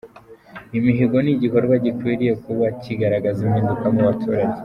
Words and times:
Imihigo 0.77 1.17
ni 1.21 1.31
igikorwa 1.35 1.75
gikwiriye 1.85 2.33
kuba 2.43 2.65
kigaragaza 2.81 3.39
impinduka 3.45 3.85
ku 3.95 4.01
baturage”. 4.09 4.57